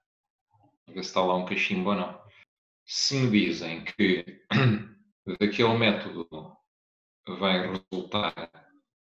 [0.88, 2.22] Ver se está lá um cachimbo ou não.
[2.86, 4.44] Se me dizem que
[5.40, 6.28] daquele método
[7.28, 8.52] vai resultar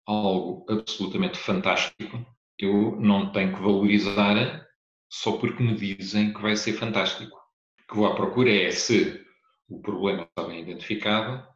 [0.07, 2.27] algo absolutamente fantástico,
[2.59, 4.67] eu não tenho que valorizar
[5.09, 7.37] só porque me dizem que vai ser fantástico.
[7.37, 9.25] O que vou à procura é se
[9.69, 11.47] o problema está bem identificado,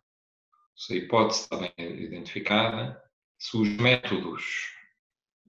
[0.75, 3.03] se a hipótese está bem identificada,
[3.38, 4.76] se os métodos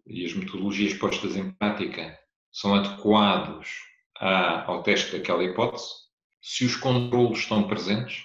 [0.07, 2.17] e as metodologias postas em prática
[2.51, 3.69] são adequados
[4.19, 5.89] ao teste daquela hipótese,
[6.41, 8.23] se os controlos estão presentes,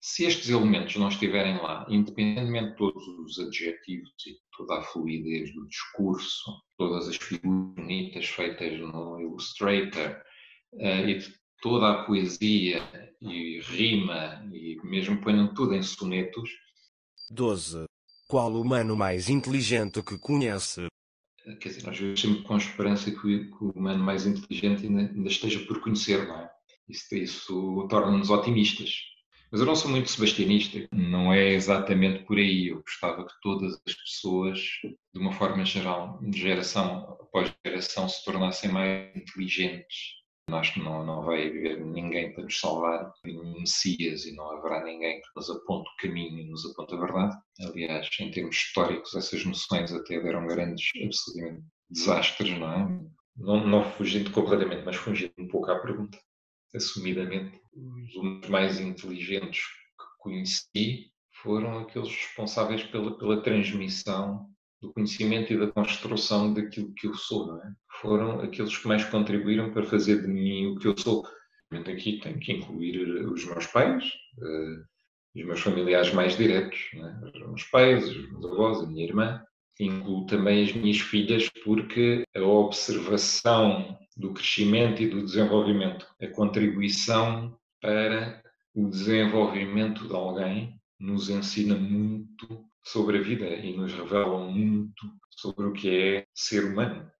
[0.00, 5.54] se estes elementos não estiverem lá, independentemente de todos os adjetivos e toda a fluidez
[5.54, 10.20] do discurso, todas as figuras bonitas feitas no Illustrator
[10.72, 12.82] uh, e de toda a poesia
[13.20, 16.50] e rima e mesmo ponham tudo em sonetos.
[17.30, 17.84] 12.
[18.32, 20.86] Qual humano mais inteligente que conhece?
[21.60, 25.02] quer dizer, nós vivemos sempre com a esperança que que o humano mais inteligente ainda,
[25.02, 26.50] ainda, esteja por conhecer, não é?
[26.88, 28.90] Isso, isso torna-nos otimistas.
[29.50, 32.68] Mas eu não sou muito sebastianista, não é exatamente por aí.
[32.68, 34.58] Eu gostava que todas as pessoas,
[35.12, 40.21] de uma forma geral, de geração após geração, se tornassem mais inteligentes
[40.56, 44.84] acho que não, não vai haver ninguém para nos salvar, nenhum Messias, e não haverá
[44.84, 47.36] ninguém que nos aponte o caminho e nos aponte a verdade.
[47.60, 53.00] Aliás, em termos históricos, essas noções até deram grandes, absolutamente, desastres, não é?
[53.36, 56.18] Não, não fugindo completamente, mas fugindo um pouco à pergunta.
[56.74, 61.12] Assumidamente, os humanos mais inteligentes que conheci
[61.42, 64.51] foram aqueles responsáveis pela, pela transmissão
[64.82, 67.72] do conhecimento e da construção daquilo que eu sou, é?
[68.00, 71.24] Foram aqueles que mais contribuíram para fazer de mim o que eu sou.
[71.72, 74.04] Aqui tenho que incluir eh, os meus pais,
[74.38, 74.84] uh,
[75.34, 77.26] os meus familiares mais diretos, é?
[77.26, 79.42] os meus pais, os meus avós, a minha irmã.
[79.80, 87.56] Incluo também as minhas filhas, porque a observação do crescimento e do desenvolvimento, a contribuição
[87.80, 88.42] para
[88.74, 95.66] o desenvolvimento de alguém, nos ensina muito sobre a vida e nos revelam muito sobre
[95.66, 97.10] o que é ser humano.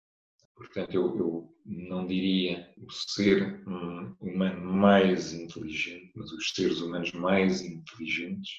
[0.55, 7.61] Portanto, eu, eu não diria o ser humano mais inteligente, mas os seres humanos mais
[7.61, 8.51] inteligentes.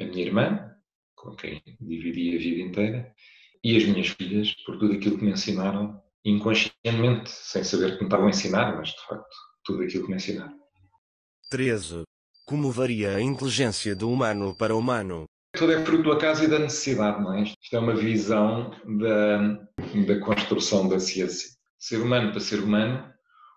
[0.00, 0.74] A minha irmã,
[1.14, 3.14] com quem dividi a vida inteira,
[3.62, 8.06] e as minhas filhas, por tudo aquilo que me ensinaram inconscientemente, sem saber que me
[8.06, 10.52] estavam a ensinar, mas de facto tudo aquilo que mencionar.
[11.50, 12.02] 13.
[12.44, 15.26] Como varia a inteligência do humano para humano?
[15.56, 17.42] Tudo é fruto do acaso e da necessidade, não é?
[17.42, 19.38] Isto é uma visão da,
[20.06, 21.48] da construção da ciência.
[21.78, 23.10] Ser humano para ser humano,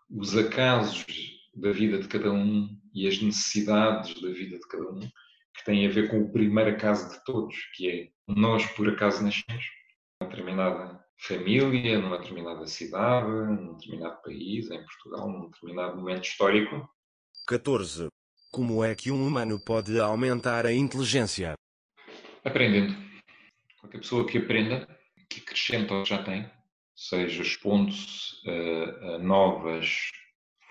[0.09, 1.05] os acasos
[1.55, 5.85] da vida de cada um e as necessidades da vida de cada um, que têm
[5.85, 9.65] a ver com o primeiro acaso de todos, que é nós por acaso nascemos
[10.21, 16.89] numa determinada família, numa determinada cidade, num determinado país, em Portugal, num determinado momento histórico.
[17.45, 18.07] 14.
[18.51, 21.55] Como é que um humano pode aumentar a inteligência?
[22.43, 22.95] Aprendendo.
[23.79, 24.87] Qualquer pessoa que aprenda,
[25.29, 26.49] que acrescenta o que já tem,
[26.95, 30.11] seja expondo-se a, a novas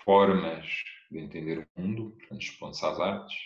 [0.03, 0.65] formas
[1.11, 3.37] de entender o mundo, portanto, expondo-se às artes,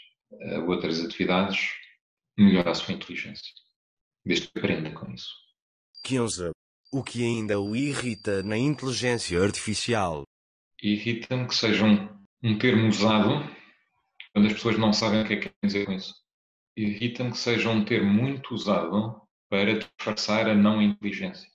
[0.54, 1.72] a outras atividades,
[2.38, 3.54] melhora a sua inteligência.
[4.26, 5.32] Desde que aprenda com isso.
[6.04, 6.52] 15.
[6.92, 10.24] O que ainda o irrita na inteligência artificial?
[10.82, 12.10] Irrita-me que seja um,
[12.44, 13.44] um termo usado
[14.34, 16.23] quando as pessoas não sabem o que é que querem dizer com isso.
[16.76, 21.48] Irrita-me que seja um termo muito usado para disfarçar a não inteligência.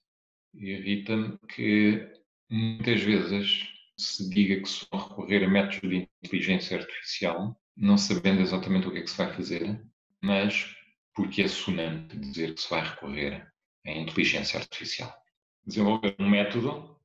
[0.55, 2.07] Irrita-me que
[2.49, 8.41] muitas vezes se diga que se vão recorrer a métodos de inteligência artificial, não sabendo
[8.41, 9.85] exatamente o que é que se vai fazer,
[10.23, 10.75] mas
[11.15, 13.45] porque é sonante dizer que se vai recorrer
[13.85, 15.13] à inteligência artificial.
[15.67, 16.97] Desenvolver um método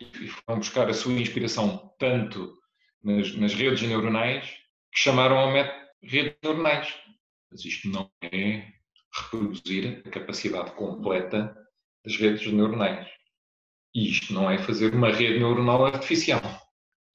[0.00, 2.56] e vão buscar a sua inspiração tanto
[3.02, 4.48] nas, nas redes neuronais
[4.90, 6.94] que chamaram ao método redes neuronais.
[7.50, 8.72] Mas isto não é
[9.12, 11.56] reproduzir a capacidade completa
[12.04, 13.08] das redes neuronais.
[13.94, 16.42] Isto não é fazer uma rede neuronal artificial.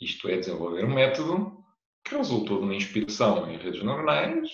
[0.02, 1.64] Isto é desenvolver um método
[2.04, 4.50] que resultou de uma inspiração em redes neuronais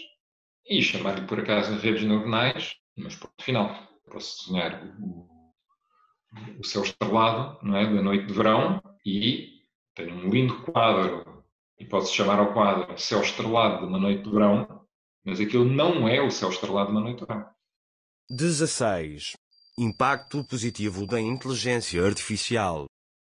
[0.68, 3.88] e chamar-lhe por acaso redes neuronais, mas ponto final.
[4.12, 5.28] Posso desenhar o,
[6.60, 9.64] o céu estrelado não é, da noite de verão e
[9.96, 11.44] tenho um lindo quadro
[11.80, 14.79] e posso chamar ao quadro céu estrelado de uma noite de verão,
[15.30, 17.46] mas aquilo não é o céu estrelado de uma noite de verão.
[18.30, 19.38] 16.
[19.78, 22.86] Impacto positivo da inteligência artificial.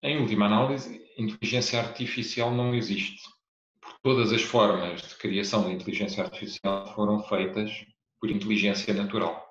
[0.02, 3.22] Em última análise, inteligência artificial não existe.
[4.02, 7.70] Todas as formas de criação de inteligência artificial foram feitas
[8.20, 9.46] por inteligência natural.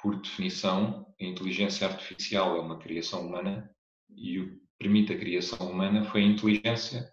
[0.00, 3.68] Por definição, a inteligência artificial é uma criação humana
[4.08, 7.12] e o que permite a criação humana foi a inteligência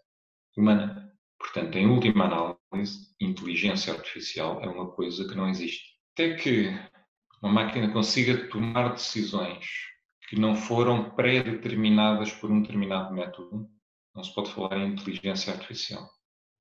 [0.55, 1.04] humana.
[1.39, 5.95] Portanto, em última análise, inteligência artificial é uma coisa que não existe.
[6.13, 6.69] Até que
[7.41, 9.67] uma máquina consiga tomar decisões
[10.29, 13.69] que não foram pré-determinadas por um determinado método,
[14.15, 16.09] não se pode falar em inteligência artificial.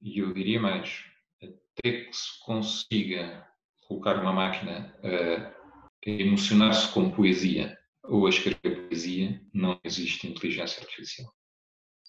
[0.02, 1.04] E eu diria mais,
[1.42, 3.46] até que se consiga
[3.86, 11.32] colocar uma máquina a emocionar-se com poesia ou a escrever poesia, não existe inteligência artificial.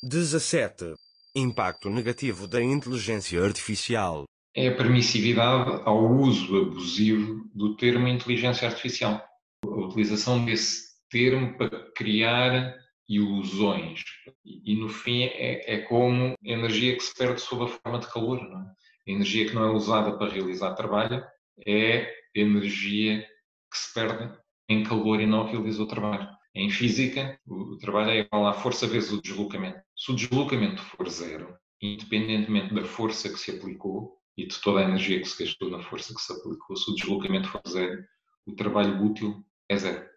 [0.04, 0.93] 17.
[1.38, 4.24] Impacto negativo da inteligência artificial
[4.56, 9.21] é a permissividade ao uso abusivo do termo inteligência artificial.
[9.65, 12.74] A utilização desse termo para criar
[13.10, 14.02] ilusões.
[14.45, 18.41] E, no fim, é, é como energia que se perde sob a forma de calor.
[18.41, 18.65] Não é?
[19.08, 21.21] A energia que não é usada para realizar trabalho
[21.67, 23.28] é energia
[23.69, 24.34] que se perde
[24.69, 26.30] em calor e não realiza o trabalho.
[26.55, 29.81] Em física, o trabalho é igual à força vezes o deslocamento.
[29.93, 34.83] Se o deslocamento for zero, independentemente da força que se aplicou, e de toda a
[34.83, 38.03] energia que se gastou na força que se aplicou, se o deslocamento for zero,
[38.45, 40.09] o trabalho útil é zero.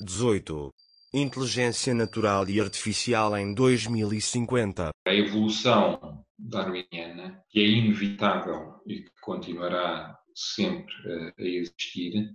[0.00, 0.74] 18.
[1.14, 4.90] Inteligência natural e artificial em 2050.
[5.06, 10.94] A evolução darwiniana, que é inevitável e que continuará sempre
[11.38, 12.34] a existir,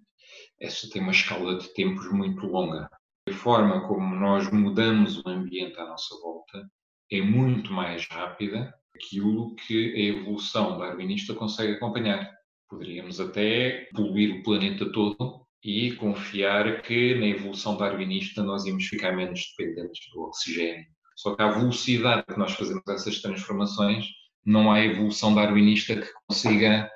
[0.59, 2.89] essa tem uma escala de tempos muito longa.
[3.27, 6.69] A forma como nós mudamos o ambiente à nossa volta
[7.11, 12.31] é muito mais rápida aquilo que a evolução darwinista consegue acompanhar.
[12.69, 19.15] Poderíamos até poluir o planeta todo e confiar que na evolução darwinista nós íamos ficar
[19.15, 20.85] menos dependentes do oxigênio.
[21.15, 24.05] Só que à velocidade que nós fazemos essas transformações,
[24.45, 26.89] não há evolução darwinista que consiga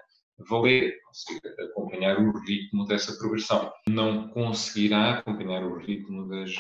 [0.50, 0.96] valer,
[1.70, 3.72] acompanhar o ritmo dessa progressão.
[3.88, 6.54] Não conseguirá acompanhar o ritmo das,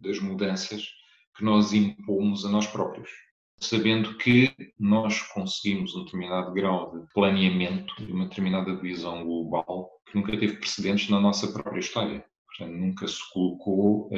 [0.00, 0.88] das mudanças
[1.36, 3.10] que nós impomos a nós próprios
[3.58, 10.16] sabendo que nós conseguimos um determinado grau de planeamento e uma determinada visão global que
[10.16, 12.24] nunca teve precedentes na nossa própria história.
[12.46, 14.10] Portanto, nunca se colocou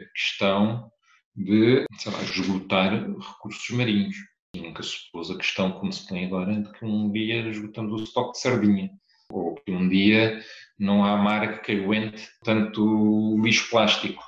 [0.00, 0.90] a questão
[1.34, 4.16] de, sei lá, esgotar recursos marinhos.
[4.60, 8.04] Nunca se pôs a questão, como se tem agora, de que um dia esgotamos o
[8.04, 8.90] estoque de sardinha.
[9.30, 10.40] Ou que um dia
[10.78, 14.22] não há mar que aguente tanto lixo plástico.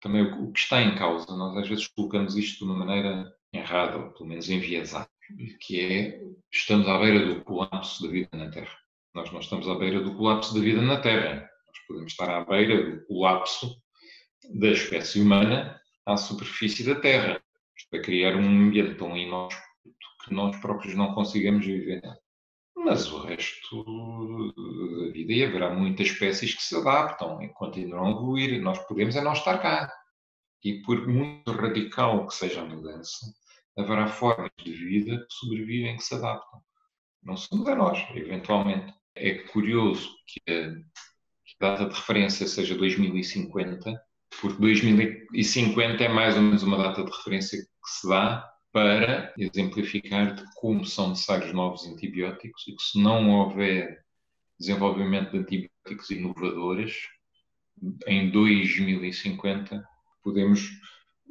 [0.00, 3.98] Também o que está em causa, nós às vezes colocamos isto de uma maneira errado,
[3.98, 5.08] ou pelo menos enviesado,
[5.60, 6.20] que é
[6.52, 8.76] estamos à beira do colapso da vida na Terra.
[9.14, 11.48] Nós não estamos à beira do colapso da vida na Terra.
[11.66, 13.76] Nós podemos estar à beira do colapso
[14.54, 17.42] da espécie humana à superfície da Terra.
[17.76, 19.67] Isto vai criar um ambiente tão inóspito
[20.24, 22.02] que nós próprios não consigamos viver.
[22.76, 23.84] Mas o resto
[24.54, 28.60] da vida, e haverá muitas espécies que se adaptam e continuarão a evoluir.
[28.62, 29.92] Nós podemos é não estar cá.
[30.64, 33.26] E por muito radical que seja a mudança,
[33.76, 36.60] haverá formas de vida que sobrevivem, que se adaptam.
[37.22, 38.94] Não somos a nós, eventualmente.
[39.14, 44.00] É curioso que a, que a data de referência seja 2050,
[44.40, 50.34] porque 2050 é mais ou menos uma data de referência que se dá para exemplificar
[50.34, 54.04] de como são necessários novos antibióticos e que se não houver
[54.58, 57.08] desenvolvimento de antibióticos inovadores,
[58.06, 59.86] em 2050
[60.22, 60.68] podemos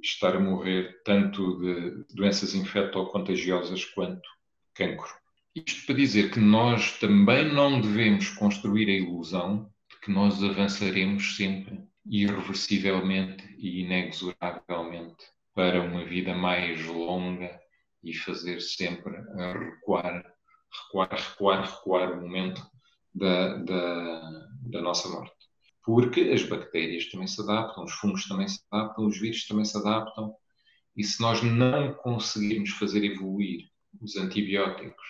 [0.01, 4.27] estar a morrer tanto de doenças infecto-contagiosas quanto
[4.73, 5.09] cancro.
[5.55, 11.35] Isto para dizer que nós também não devemos construir a ilusão de que nós avançaremos
[11.35, 15.25] sempre irreversivelmente e inexoravelmente
[15.57, 17.59] para uma vida mais longa
[18.03, 20.23] e fazer sempre a recuar,
[20.85, 22.61] recuar, recuar, recuar o momento
[23.11, 25.33] da, da, da nossa morte.
[25.83, 29.75] Porque as bactérias também se adaptam, os fungos também se adaptam, os vírus também se
[29.75, 30.31] adaptam,
[30.95, 33.67] e se nós não conseguirmos fazer evoluir
[33.99, 35.07] os antibióticos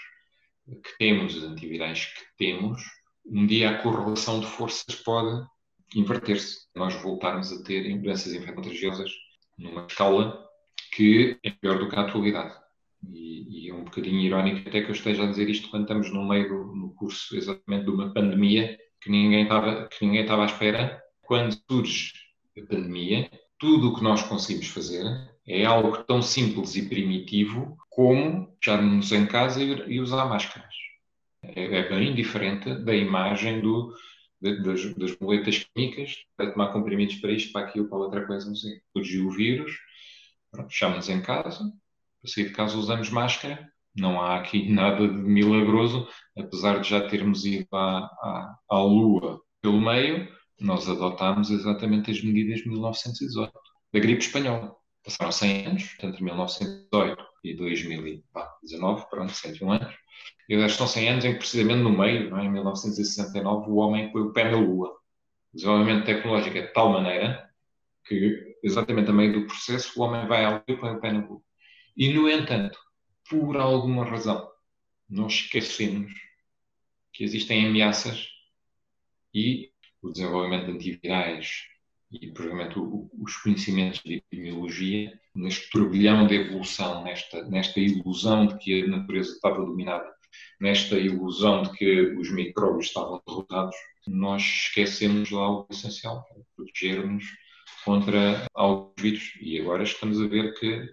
[0.66, 2.82] que temos, os antivirais que temos,
[3.26, 5.46] um dia a correlação de forças pode
[5.94, 6.70] inverter-se.
[6.74, 9.12] Nós voltarmos a ter doenças infecto-contagiosas
[9.58, 10.48] numa escala
[10.94, 12.56] que é pior do que a atualidade.
[13.10, 16.12] E, e, é um bocadinho irónico até que eu esteja a dizer isto quando estamos
[16.12, 20.44] no meio do no curso exatamente de uma pandemia que ninguém estava, que ninguém estava
[20.44, 21.02] à espera.
[21.22, 22.14] Quando surge
[22.58, 25.04] a pandemia, tudo o que nós conseguimos fazer
[25.46, 30.76] é algo tão simples e primitivo como fecharmos em casa e, e usar máscaras.
[31.42, 33.94] É, é, bem diferente da imagem do,
[34.42, 38.56] das, das moletas químicas para tomar comprimidos para isto, para aquilo, para outra coisa, não
[38.56, 38.80] sei.
[38.96, 39.72] Surgiu o vírus,
[40.70, 41.72] fechamos em casa,
[42.22, 47.08] para sair de casa usamos máscara, não há aqui nada de milagroso, apesar de já
[47.08, 53.52] termos ido à, à, à Lua pelo meio, nós adotámos exatamente as medidas de 1918,
[53.94, 54.76] da gripe espanhola.
[55.04, 59.96] Passaram 100 anos, entre 1918 e 2019, pronto, 101 anos.
[60.50, 62.46] E estão 100 anos em que, precisamente no meio, é?
[62.46, 64.90] em 1969, o homem põe o pé na Lua.
[65.54, 67.50] O desenvolvimento tecnológico é de tal maneira
[68.06, 71.12] que, exatamente a meio do processo, o homem vai à Lua e põe o pé
[71.12, 71.42] na Lua.
[71.96, 72.80] E, no entanto,
[73.30, 74.50] por alguma razão,
[75.10, 76.14] nós esquecemos
[77.12, 78.28] que existem ameaças
[79.34, 81.64] e o desenvolvimento de antivirais
[82.12, 88.84] e, provavelmente, os conhecimentos de epidemiologia, neste turbilhão de evolução, nesta, nesta ilusão de que
[88.84, 90.10] a natureza estava dominada,
[90.60, 93.76] nesta ilusão de que os micróbios estavam derrotados,
[94.08, 97.26] nós esquecemos lá o essencial, proteger-nos
[97.84, 99.34] contra alguns vírus.
[99.42, 100.90] E agora estamos a ver que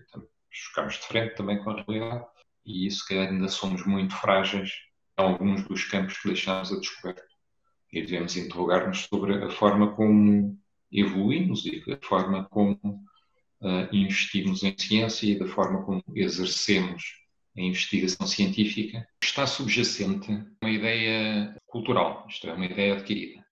[0.51, 2.25] chocamos de frente também com a realidade
[2.65, 4.71] e se calhar ainda somos muito frágeis
[5.19, 7.23] em alguns dos campos que deixámos a descoberto.
[7.93, 10.59] E devemos interrogar-nos sobre a forma como
[10.93, 12.79] evoluímos e a forma como
[13.61, 17.25] uh, investimos em ciência e da forma como exercemos
[17.57, 19.07] a investigação científica.
[19.23, 20.31] Está subjacente
[20.63, 23.45] uma ideia cultural, isto é, uma ideia adquirida,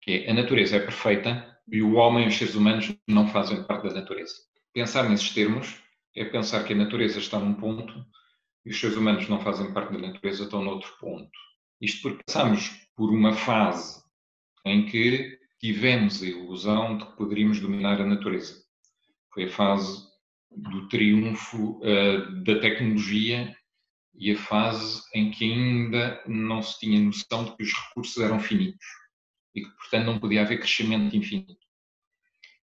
[0.00, 3.62] que é a natureza é perfeita e o homem e os seres humanos não fazem
[3.64, 4.34] parte da natureza.
[4.72, 5.82] Pensar nesses termos
[6.16, 8.04] é pensar que a natureza está num ponto
[8.64, 11.30] e os seres humanos não fazem parte da natureza, estão noutro ponto.
[11.80, 14.02] Isto porque passamos por uma fase
[14.64, 18.62] em que tivemos a ilusão de que poderíamos dominar a natureza.
[19.32, 20.06] Foi a fase
[20.50, 23.54] do triunfo uh, da tecnologia
[24.14, 28.40] e a fase em que ainda não se tinha noção de que os recursos eram
[28.40, 28.86] finitos
[29.54, 31.66] e que, portanto, não podia haver crescimento infinito.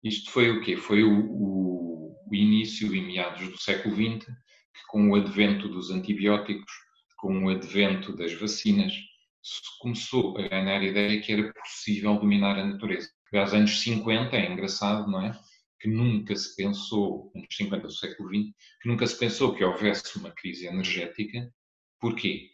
[0.03, 0.77] Isto foi o quê?
[0.77, 5.91] Foi o, o, o início e meados do século XX, que com o advento dos
[5.91, 6.73] antibióticos,
[7.17, 8.95] com o advento das vacinas,
[9.43, 13.09] se começou a ganhar a ideia que era possível dominar a natureza.
[13.33, 15.39] Aos anos 50, é engraçado, não é?
[15.81, 20.19] Que nunca se pensou, anos 50 do século XX, que nunca se pensou que houvesse
[20.19, 21.51] uma crise energética.
[22.01, 22.51] Porquê?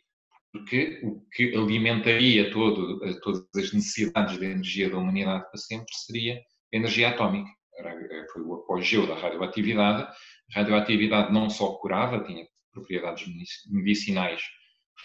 [0.52, 6.40] Porque o que alimentaria todo, todas as necessidades de energia da humanidade para sempre seria
[6.72, 7.50] energia atómica.
[7.78, 10.02] Eh, foi o apogeu da radioatividade.
[10.02, 13.26] A radioatividade não só curava, tinha propriedades
[13.66, 14.42] medicinais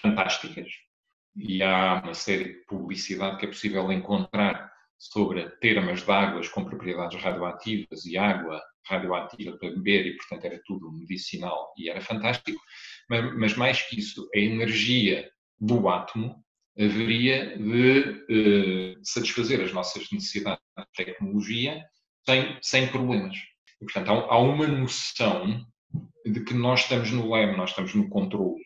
[0.02, 0.68] fantásticas,
[1.36, 6.64] e há uma série de publicidade que é possível encontrar sobre termas de águas com
[6.64, 12.62] propriedades radioativas e água radioativa para beber e, portanto, era tudo medicinal e era fantástico.
[13.10, 15.30] Mas, mas mais que isso, a energia
[15.60, 16.44] do átomo
[16.78, 21.84] haveria de eh, satisfazer as nossas necessidades de tecnologia
[22.26, 23.36] sem, sem problemas.
[23.82, 25.66] E, portanto, há, há uma noção
[26.26, 28.62] de que nós estamos no leme, nós estamos no controle.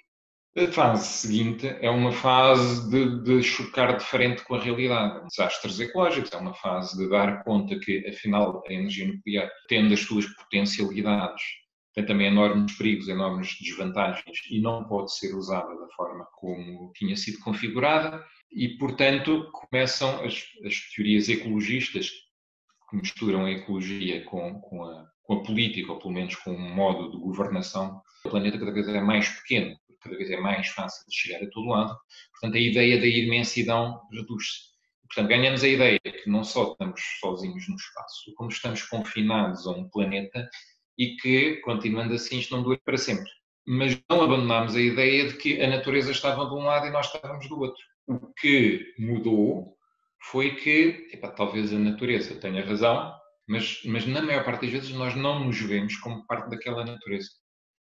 [0.57, 5.25] A fase seguinte é uma fase de, de, chocar de frente com a realidade.
[5.27, 9.99] Desastres ecológicos é uma fase de dar conta que, afinal, a energia nuclear, tendo as
[9.99, 11.43] suas potencialidades,
[11.93, 17.17] tem também enormes perigos, enormes desvantagens e não pode ser usada da forma como tinha
[17.17, 18.23] sido configurada.
[18.49, 22.09] E, portanto, começam as, as teorias ecologistas
[22.89, 26.73] que misturam a ecologia com, com, a, com a política, ou pelo menos com um
[26.73, 28.01] modo de governação.
[28.23, 29.75] O planeta cada vez é mais pequeno
[30.05, 31.97] cada vez é mais fácil chegar a todo lado,
[32.31, 34.75] portanto a ideia da imensidão reduz-se.
[35.07, 39.71] Portanto, ganhamos a ideia que não só estamos sozinhos no espaço, como estamos confinados a
[39.71, 40.49] um planeta
[40.97, 43.29] e que, continuando assim, isto não dura para sempre.
[43.67, 47.07] Mas não abandonamos a ideia de que a natureza estava de um lado e nós
[47.07, 47.83] estávamos do outro.
[48.07, 49.75] O que mudou
[50.31, 53.13] foi que, talvez a natureza tenha razão,
[53.47, 57.29] mas, mas na maior parte das vezes nós não nos vemos como parte daquela natureza.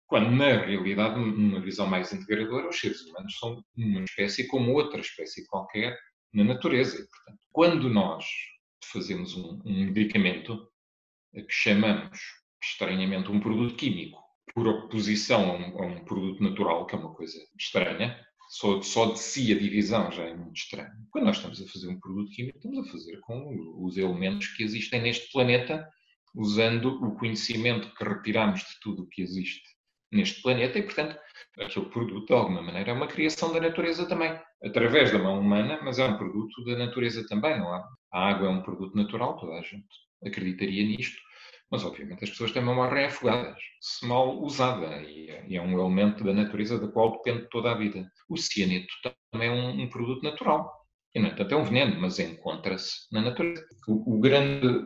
[0.08, 5.02] Quando, na realidade, numa visão mais integradora, os seres humanos são uma espécie como outra
[5.02, 5.98] espécie qualquer
[6.32, 7.02] na natureza.
[7.02, 8.26] E, portanto, quando nós
[8.84, 10.70] fazemos um, um medicamento
[11.34, 12.20] que chamamos,
[12.64, 17.14] estranhamente, um produto químico, por oposição a um, a um, produto natural, que é uma
[17.14, 20.94] coisa estranha, só, só de si a divisão já é muito estranho.
[21.10, 24.64] Quando nós estamos a fazer um produto químico, estamos a fazer com os elementos que
[24.64, 25.90] existem neste planeta,
[26.36, 29.75] usando o conhecimento que retiramos de tudo o que existe
[30.12, 31.18] neste planeta e, portanto,
[31.60, 35.80] aquele produto, de alguma maneira, é uma criação da natureza também, através da mão humana,
[35.84, 37.88] mas é um produto da natureza também, não há?
[38.12, 39.88] A água é um produto natural, toda a gente
[40.24, 41.20] acreditaria nisto,
[41.72, 46.24] mas obviamente as pessoas também morrem afogadas, se mal usada, é, e é um elemento
[46.24, 48.10] da natureza da qual depende toda a vida.
[48.30, 48.94] O cianeto
[49.32, 50.72] também é um, um produto natural,
[51.14, 53.66] e, no entanto, é um veneno, mas encontra-se na natureza.
[53.88, 54.86] O, o grande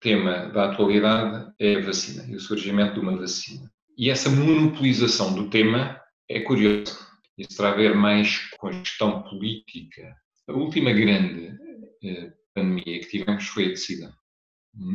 [0.00, 3.70] tema da atualidade é a vacina e o surgimento de uma vacina.
[3.96, 6.98] E essa monopolização do tema é curiosa.
[7.38, 10.14] Isso terá a ver mais com a gestão política.
[10.46, 11.56] A última grande
[12.04, 14.14] eh, pandemia que tivemos foi a de SIDA.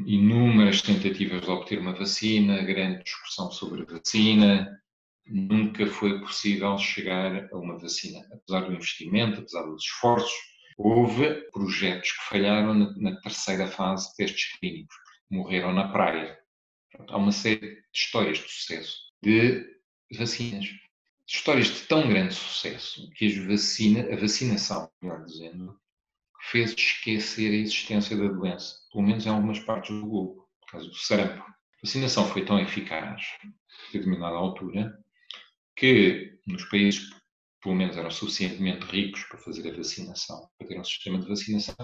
[0.05, 4.79] Inúmeras tentativas de obter uma vacina, grande discussão sobre a vacina,
[5.25, 8.19] nunca foi possível chegar a uma vacina.
[8.31, 10.31] Apesar do investimento, apesar dos esforços,
[10.77, 14.95] houve projetos que falharam na, na terceira fase de testes clínicos,
[15.29, 16.40] morreram na praia.
[17.07, 19.65] Há uma série de histórias de sucesso de
[20.17, 20.67] vacinas.
[21.27, 25.79] Histórias de tão grande sucesso que vacina, a vacinação, melhor dizendo,
[26.49, 30.87] fez esquecer a existência da doença, pelo menos em algumas partes do globo, por causa
[30.89, 31.41] do sarampo.
[31.43, 34.93] A vacinação foi tão eficaz, a determinada altura,
[35.75, 37.21] que nos países que
[37.61, 41.75] pelo menos eram suficientemente ricos para fazer a vacinação, para ter um sistema de vacinação,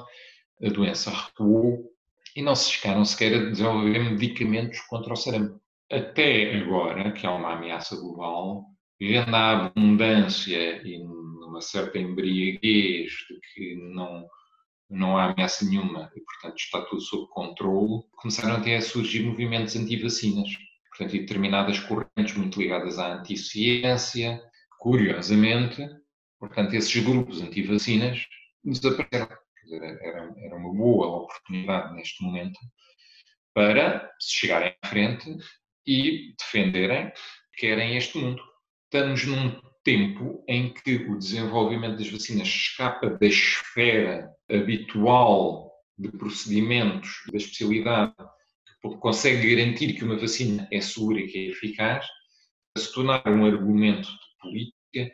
[0.61, 1.95] a doença recuou
[2.37, 5.59] e não se chegaram sequer a desenvolver medicamentos contra o sarampo.
[5.91, 8.63] Até agora, que há uma ameaça global,
[9.01, 14.27] vendo a abundância e numa certa embriaguez de que não,
[14.87, 19.75] não há ameaça nenhuma e, portanto, está tudo sob controle, começaram até a surgir movimentos
[19.75, 20.49] anti-vacinas.
[20.89, 24.39] Portanto, e determinadas correntes muito ligadas à anti-ciência.
[24.77, 25.83] Curiosamente,
[26.39, 28.27] portanto, esses grupos anti-vacinas
[28.63, 32.57] desapareceram dizer, era, era uma boa oportunidade neste momento
[33.53, 35.37] para se chegarem à frente
[35.85, 37.11] e defenderem
[37.53, 38.41] que querem este mundo.
[38.85, 47.23] Estamos num tempo em que o desenvolvimento das vacinas escapa da esfera habitual de procedimentos
[47.31, 48.13] da especialidade
[48.81, 52.05] que consegue garantir que uma vacina é segura e que é eficaz,
[52.75, 55.11] a se tornar um argumento de política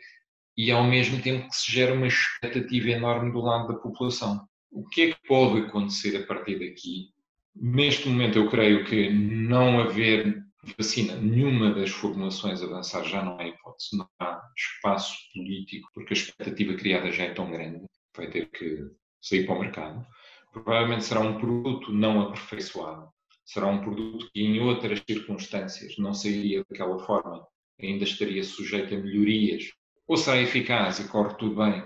[0.56, 4.46] e ao mesmo tempo que se gera uma expectativa enorme do lado da população.
[4.70, 7.10] O que é que pode acontecer a partir daqui?
[7.54, 10.44] Neste momento, eu creio que não haver
[10.76, 16.16] vacina, nenhuma das formulações avançar já não há hipótese, não há espaço político, porque a
[16.16, 17.84] expectativa criada já é tão grande,
[18.16, 18.86] vai ter que
[19.20, 20.06] sair para o mercado.
[20.52, 23.08] Provavelmente será um produto não aperfeiçoado,
[23.44, 27.46] será um produto que em outras circunstâncias não sairia daquela forma,
[27.80, 29.70] ainda estaria sujeito a melhorias
[30.06, 31.84] ou será eficaz e corre tudo bem,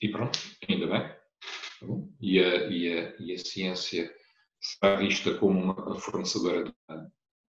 [0.00, 0.38] e pronto,
[0.68, 1.08] ainda bem.
[1.08, 1.86] Tá
[2.20, 4.12] e a, e a, e a ciência
[4.60, 6.72] será vista como uma fornecedora de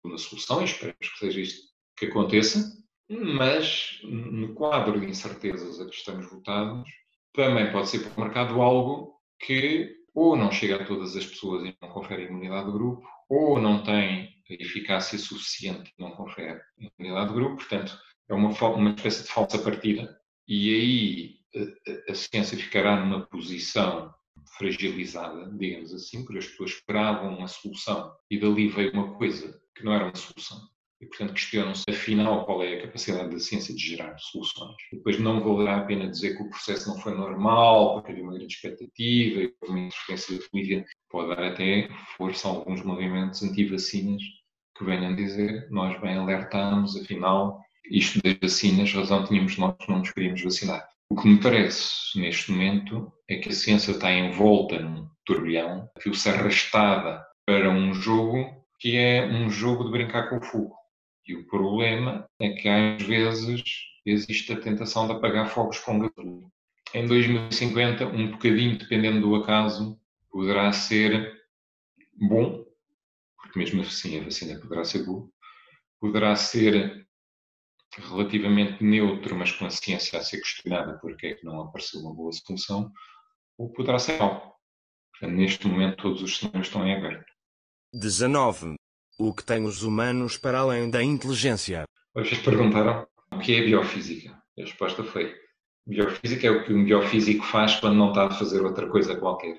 [0.05, 2.77] uma solução, e esperamos que seja isto que aconteça,
[3.09, 6.89] mas no quadro de incertezas a que estamos votados,
[7.33, 11.65] também pode ser para o mercado algo que ou não chega a todas as pessoas
[11.65, 16.61] e não confere imunidade do grupo, ou não tem eficácia suficiente e não confere
[16.99, 17.97] imunidade do grupo, portanto,
[18.29, 20.18] é uma, uma espécie de falsa partida.
[20.47, 24.12] E aí a, a, a ciência ficará numa posição
[24.57, 29.85] fragilizada, digamos assim, porque as pessoas esperavam uma solução e dali veio uma coisa que
[29.85, 30.59] não era uma solução.
[31.01, 34.74] E, portanto, questionam-se, afinal, qual é a capacidade da ciência de gerar soluções.
[34.93, 38.33] Depois não valerá a pena dizer que o processo não foi normal, porque havia uma
[38.33, 40.85] grande expectativa e uma interferência política.
[41.09, 44.20] Pode dar até força a alguns movimentos anti-vacinas
[44.76, 47.61] que venham dizer, nós bem alertámos, afinal,
[47.91, 50.89] isto das vacinas, razão tínhamos nós que não nos queríamos vacinar.
[51.11, 56.28] O que me parece neste momento é que a ciência está envolta num turbilhão, viu-se
[56.28, 60.76] arrastada para um jogo que é um jogo de brincar com o fogo.
[61.26, 63.62] E o problema é que às vezes
[64.05, 66.49] existe a tentação de apagar fogos com gasolina.
[66.95, 69.99] Em 2050, um bocadinho, dependendo do acaso,
[70.30, 71.36] poderá ser
[72.14, 72.64] bom,
[73.36, 75.28] porque mesmo assim a vacina poderá ser boa,
[76.01, 77.08] poderá ser
[77.97, 82.14] relativamente neutro, mas com a ciência a ser questionada porque é que não apareceu uma
[82.14, 82.93] boa solução,
[83.57, 84.57] ou poderá ser mau.
[85.12, 87.32] Portanto, neste momento todos os cenários estão em aberto.
[87.93, 88.74] 19.
[89.18, 91.84] O que tem os humanos para além da inteligência?
[92.14, 94.30] Vocês perguntaram o que é biofísica.
[94.59, 95.34] A resposta foi:
[95.86, 99.59] biofísica é o que um biofísico faz quando não está a fazer outra coisa qualquer.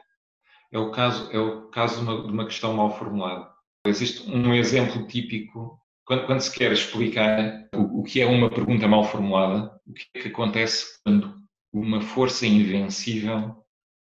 [0.71, 3.49] É o caso, é o caso de uma, de uma questão mal formulada.
[3.85, 5.79] Existe um exemplo típico
[6.09, 10.05] quando, quando se quer explicar o, o, que é uma pergunta mal formulada, o que
[10.15, 11.35] é que acontece quando
[11.71, 13.63] uma força invencível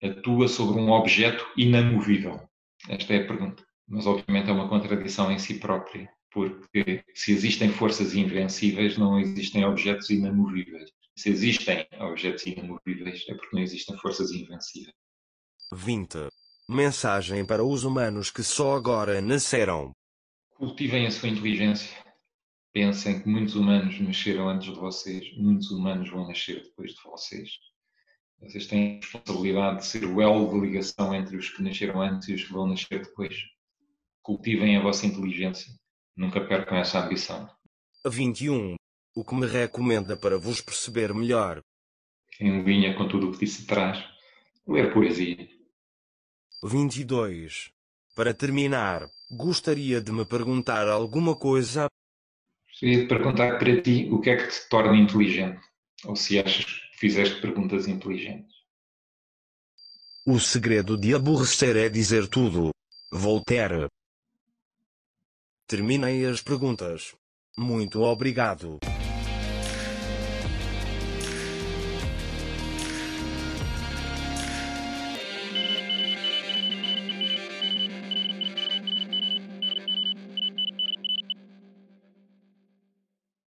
[0.01, 2.49] atua sobre um objeto inamovível?
[2.88, 3.64] Esta é a pergunta.
[3.88, 9.64] Mas, obviamente, é uma contradição em si própria, porque se existem forças invencíveis, não existem
[9.64, 10.93] objetos inamovíveis.
[11.16, 14.95] Se existem objetos inamovíveis, é porque não existem forças invencíveis.
[15.72, 16.28] 20.
[16.68, 19.93] Mensagem para os humanos que só agora nasceram.
[20.61, 21.88] Cultivem a sua inteligência.
[22.70, 27.48] Pensem que muitos humanos nasceram antes de vocês, muitos humanos vão nascer depois de vocês.
[28.38, 32.28] Vocês têm a responsabilidade de ser o elo de ligação entre os que nasceram antes
[32.28, 33.34] e os que vão nascer depois.
[34.20, 35.72] Cultivem a vossa inteligência.
[36.14, 37.48] Nunca percam essa ambição.
[38.04, 38.74] 21.
[39.16, 41.62] O que me recomenda para vos perceber melhor?
[42.38, 44.04] Em linha com tudo o que disse atrás,
[44.68, 45.48] ler poesia.
[46.62, 47.72] 22.
[48.14, 51.89] Para terminar, gostaria de me perguntar alguma coisa.
[52.68, 55.61] Gostaria de perguntar para ti o que é que te torna inteligente?
[56.05, 58.55] Ou se achas que fizeste perguntas inteligentes?
[60.26, 62.70] O segredo de aborrecer é dizer tudo.
[63.12, 63.89] Voltaire.
[65.66, 67.14] Terminei as perguntas.
[67.57, 68.78] Muito obrigado.